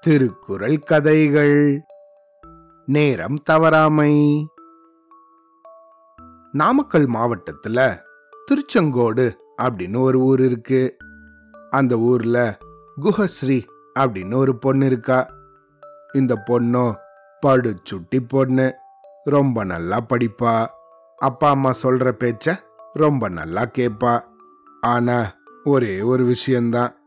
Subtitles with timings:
[0.00, 1.82] திருக்குறள் கதைகள்.
[2.86, 4.44] நேரம் தவறாமை.
[6.52, 8.02] நாமக்கல் மாவட்டத்துல
[8.46, 10.96] திருச்செங்கோடு அப்படின்னு ஒரு ஊர் இருக்கு.
[11.70, 12.58] அந்த ஊர்ல
[13.00, 13.66] குஹஸ்ரீ
[13.98, 15.26] அப்படின்னு ஒரு பொண்ணு இருக்கா.
[16.12, 16.94] இந்த பொண்ணும்
[17.46, 18.74] படுச்சுட்டி பொண்ணு
[19.24, 20.66] ரொம்ப நல்லா படிப்பா.
[21.16, 22.58] அப்பா அம்மா சொல்ற பேச்ச
[22.92, 24.22] ரொம்ப நல்லா கேட்பா
[24.80, 25.34] ஆனா
[25.64, 27.01] ஒரே ஒரு விஷயம்தான்.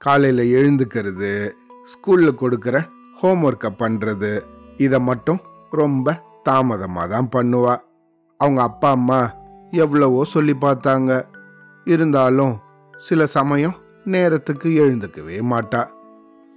[0.00, 1.54] காலையில் எழுந்துக்கிறது
[1.84, 4.42] ஸ்கூலில் கொடுக்குற ஹோம் ஹோம்ஒர்க்கை பண்ணுறது
[4.76, 5.40] இதை மட்டும்
[5.70, 7.80] ரொம்ப தாமதமாக தான் பண்ணுவா.
[8.36, 9.30] அவங்க அப்பா அம்மா
[9.70, 11.26] எவ்வளவோ சொல்லி பார்த்தாங்க.
[11.84, 12.60] இருந்தாலும்
[12.94, 15.88] சில சமயம் நேரத்துக்கு எழுந்துக்கவே மாட்டா.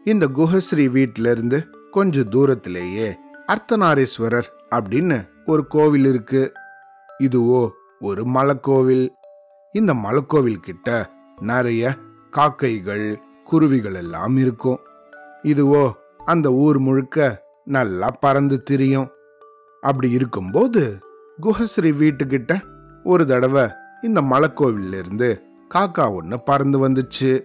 [0.03, 6.53] இந்த குஹஸ்ரீ வீட்டிலிருந்து கொஞ்ச தூரத்திலேயே அர்த்தநாரீஸ்வரர் அப்படின்னு ஒரு கோவில் இருக்கு.
[7.23, 7.69] இதுவோ
[7.99, 9.09] ஒரு மலைக்கோவில்.
[9.71, 11.09] இந்த மலைக்கோவில் கிட்ட
[11.41, 11.97] நிறைய
[12.29, 14.79] காக்கைகள் குருவிகள் எல்லாம் இருக்கும்.
[15.43, 15.93] இதுவோ
[16.25, 19.09] அந்த ஊர் முழுக்க நல்லா பறந்து திரியும்.
[19.81, 20.97] அப்படி இருக்கும்போது
[21.41, 22.61] குஹஸ்ரீ வீட்டுக்கிட்ட
[23.03, 23.69] ஒரு தடவை
[24.01, 25.41] இந்த மலைக்கோவிலிருந்து
[25.73, 27.41] காக்கா ஒன்று பறந்து வந்துச்சு.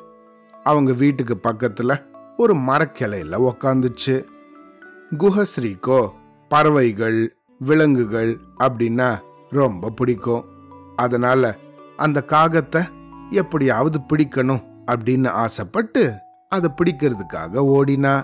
[0.64, 2.04] அவங்க வீட்டுக்கு பக்கத்துல
[2.36, 4.24] ஒரு மரக்கிளையில உக்காந்துச்சு.
[5.18, 6.10] குஹஸ்ரீக்கோ
[6.48, 9.18] பறவைகள் விலங்குகள் அப்படின்னா
[9.50, 10.44] ரொம்ப பிடிக்கும்.
[10.96, 11.56] அதனால
[11.96, 12.82] அந்த காகத்தை
[13.30, 16.02] எப்படியாவது பிடிக்கணும் அப்படின்னு ஆசைப்பட்டு
[16.52, 18.14] அதை பிடிக்கிறதுக்காக ஓடினா.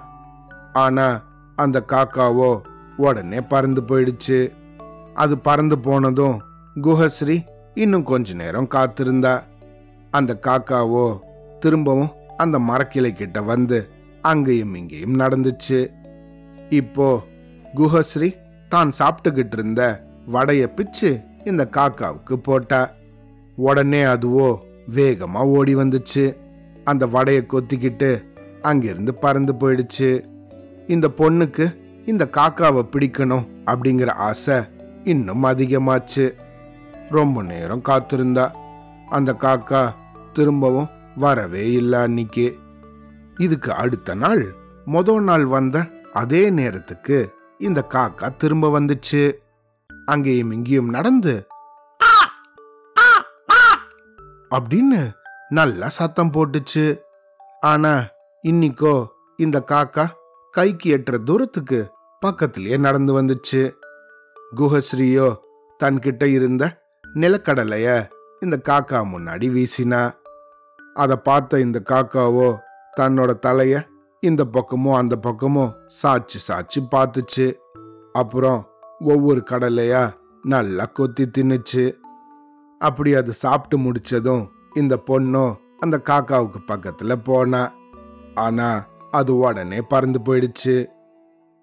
[0.72, 1.06] ஆனா
[1.56, 2.50] அந்த காக்காவோ
[2.96, 4.38] உடனே பறந்து போயிடுச்சு.
[5.14, 6.36] அது பறந்து போனதும்
[6.82, 7.36] குஹஸ்ரீ
[7.74, 9.34] இன்னும் கொஞ்ச நேரம் காத்திருந்தா.
[10.10, 11.06] அந்த காக்காவோ
[11.60, 13.78] திரும்பவும் அந்த மரக்கிளை கிட்ட வந்து
[14.22, 15.80] அங்கேயும் இங்கேயும் நடந்துச்சு.
[16.70, 17.08] இப்போ
[17.78, 18.28] குஹஸ்ரீ
[18.68, 19.82] தான் சாப்பிட்டுக்கிட்டு இருந்த
[20.32, 21.10] வடைய பிச்சு
[21.44, 22.80] இந்த காக்காவுக்கு போட்டா.
[23.56, 24.48] உடனே அதுவோ
[24.96, 26.24] வேகமா ஓடி வந்துச்சு.
[26.84, 28.10] அந்த வடையை கொத்திக்கிட்டு
[28.62, 30.10] அங்கிருந்து பறந்து போயிடுச்சு.
[30.86, 31.64] இந்த பொண்ணுக்கு
[32.06, 34.56] இந்த காக்காவை பிடிக்கணும் அப்படிங்கிற ஆசை
[35.04, 36.26] இன்னும் அதிகமாச்சு.
[37.10, 38.46] ரொம்ப நேரம் காத்திருந்தா
[39.08, 39.82] அந்த காக்கா
[40.32, 42.46] திரும்பவும் வரவே இல்லை அன்னைக்கு.
[43.38, 44.44] இதுக்கு அடுத்த நாள்
[44.86, 47.18] மொத நாள் வந்த அதே நேரத்துக்கு
[47.58, 49.22] இந்த காக்கா திரும்ப வந்துச்சு.
[50.06, 51.34] அங்கேயும் இங்கேயும் நடந்து
[54.50, 55.00] அப்படின்னு
[55.56, 56.84] நல்லா சத்தம் போட்டுச்சு.
[57.60, 57.92] ஆனா
[58.44, 58.94] இன்னிக்கோ
[59.36, 60.04] இந்த காக்கா
[60.54, 61.78] கைக்கு எட்டுற தூரத்துக்கு
[62.22, 63.62] பக்கத்திலேயே நடந்து வந்துச்சு.
[64.56, 65.28] குஹஸ்ரீயோ
[65.80, 66.64] தன்கிட்ட இருந்த
[67.14, 67.88] நிலக்கடலைய
[68.40, 70.02] இந்த காக்கா முன்னாடி வீசினா.
[70.94, 72.48] அதை பார்த்த இந்த காக்காவோ
[72.96, 73.76] தன்னோட தலைய
[74.20, 77.46] இந்த பக்கமும் அந்த பக்கமும் சாச்சு சாச்சு பார்த்துச்சு.
[78.12, 78.60] அப்புறம்
[78.98, 80.02] ஒவ்வொரு கடலையா
[80.42, 81.84] நல்லா கொத்தி தின்னுச்சு.
[82.80, 87.72] அப்படி அது சாப்பிட்டு முடிச்சதும் இந்த பொண்ணும் அந்த காக்காவுக்கு பக்கத்துல போனா.
[88.34, 90.86] ஆனா அது உடனே பறந்து போயிடுச்சு.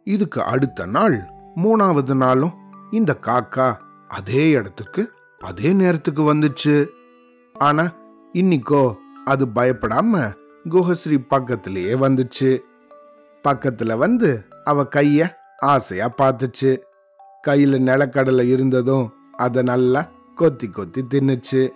[0.03, 1.19] இதுக்கு அடுத்த நாள்
[1.55, 2.53] மூணாவது நாளும்
[2.91, 3.77] இந்த காக்கா
[4.07, 6.87] அதே இடத்துக்கு அதே நேரத்துக்கு வந்துச்சு.
[7.53, 7.91] ஆனா
[8.33, 8.95] இன்னிக்கோ
[9.25, 10.33] அது பயப்படாம
[10.69, 12.59] குஹஸ்ரீ பக்கத்திலேயே வந்துச்சு.
[13.43, 16.77] பக்கத்துல வந்து அவ கைய ஆசையா பார்த்துச்சு.
[17.47, 21.69] கையில நிலக்கடலை இருந்ததும் அதை நல்லா கொத்தி கொத்தி தின்னுச்சு.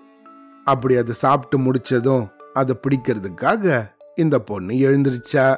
[0.66, 5.58] அப்படி அது சாப்பிட்டு முடிச்சதும் அதை பிடிக்கிறதுக்காக இந்த பொண்ணு எழுந்திருச்சா?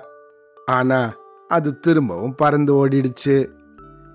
[0.65, 1.13] ஆனா
[1.47, 3.47] அது திரும்பவும் பறந்து ஓடிடுச்சு.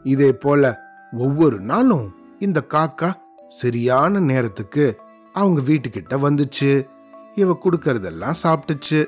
[0.03, 0.80] இதே போல
[1.12, 3.12] ஒவ்வொரு நாளும் இந்த காக்கா
[3.48, 4.97] சரியான நேரத்துக்கு
[5.32, 6.88] அவங்க வீட்டுக்கிட்ட வந்துச்சு.
[7.34, 9.06] இவ கொடுக்கறதெல்லாம் சாப்பிட்டுச்சு.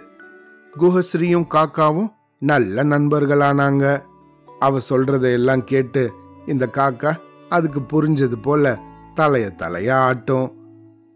[0.81, 4.03] குஹஸ்ரீயும் காக்காவும் நல்ல நண்பர்களானாங்க.
[4.59, 6.13] அவ சொல்றதையெல்லாம் கேட்டு
[6.47, 7.17] இந்த காக்கா
[7.49, 8.79] அதுக்கு புரிஞ்சது போல
[9.17, 10.64] தலைய தலைய ஆட்டும்.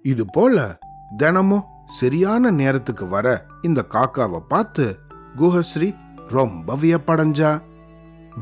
[0.08, 0.78] இது போல
[1.16, 4.96] தினமும் சரியான நேரத்துக்கு வர இந்த காக்காவை பார்த்து
[5.36, 5.94] குஹஸ்ரீ
[6.28, 7.60] ரொம்ப வியப்படைஞ்சா.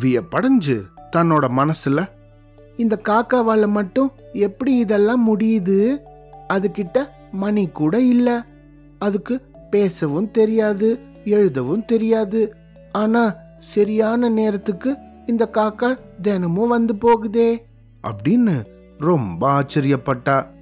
[0.00, 0.82] வியப்படைஞ்சு
[1.16, 2.09] தன்னோட மனசுல
[2.76, 5.99] இந்த காக்காவால மட்டும் எப்படி இதெல்லாம் முடியுது?
[6.49, 8.44] அதுகிட்ட மணி கூட இல்ல.
[8.99, 9.40] அதுக்கு
[9.70, 12.55] பேசவும் தெரியாது எழுதவும் தெரியாது.
[12.93, 14.96] ஆனா சரியான நேரத்துக்கு
[15.26, 17.58] இந்த காக்கா தினமும் வந்து போகுதே.
[18.02, 18.64] அப்படின்னு
[18.99, 20.55] ரொம்ப ஆச்சரியப்பட்டா.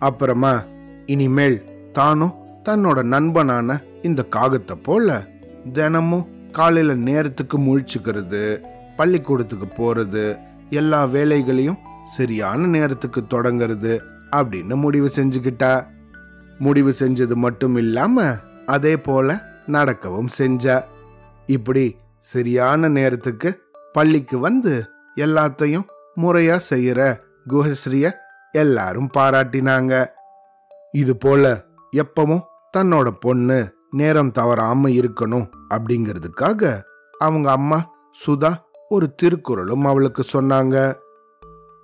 [0.00, 0.64] அப்புறமா
[1.06, 1.56] இனிமேல்
[1.92, 5.26] தானும் தன்னோட நண்பனான இந்த காகத்தை போல
[5.72, 8.64] தினமும் காலையில நேரத்துக்கு முழிச்சுக்கிறது
[8.96, 10.38] பள்ளிக்கூடத்துக்கு போறது
[10.70, 14.00] எல்லா வேலைகளையும் சரியான நேரத்துக்கு தொடங்குறது
[14.32, 15.86] அப்படின்னு முடிவு செஞ்சுக்கிட்டா.
[16.58, 18.34] முடிவு செஞ்சது மட்டும் இல்லாம
[18.66, 20.84] அதே போல நடக்கவும் செஞ்சா.
[21.46, 23.60] இப்படி சரியான நேரத்துக்கு
[23.92, 24.84] பள்ளிக்கு வந்து
[25.16, 25.86] எல்லாத்தையும்
[26.16, 28.12] முறையா செய்யற குஹஸ்ரீய
[28.52, 30.06] எல்லாரும் பாராட்டினாங்க.
[30.92, 31.66] இது போல
[31.96, 33.58] எப்பவும் தன்னோட பொண்ணு
[33.90, 36.82] நேரம் தவறாம இருக்கணும் அப்படிங்கிறதுக்காக
[37.12, 37.78] அவங்க அம்மா
[38.26, 38.52] சுதா
[38.88, 40.76] ஒரு திருக்குறளும் அவளுக்கு சொன்னாங்க.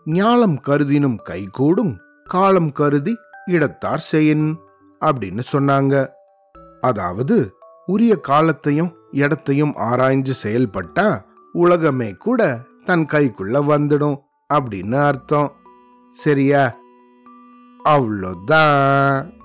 [0.07, 3.15] ஞாலம் கருதினும் கைகூடும் காலம் கருதி
[3.47, 4.59] இடத்தார் செய்யின்
[5.01, 6.09] அப்படின்னு சொன்னாங்க.
[6.81, 11.21] அதாவது உரிய காலத்தையும் இடத்தையும் ஆராய்ஞ்சு செயல்பட்டா
[11.53, 14.17] உலகமே கூட தன் கைக்குள்ள வந்துடும்
[14.55, 15.49] அப்படின்னு அர்த்தம்.
[16.11, 16.79] sería
[17.85, 19.36] Avlodá.